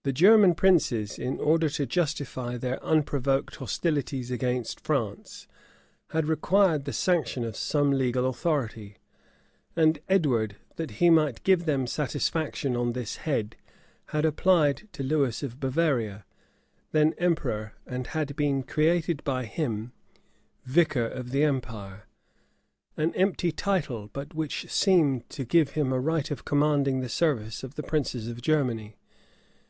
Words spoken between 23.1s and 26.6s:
empty title, but which seemed to give him a right of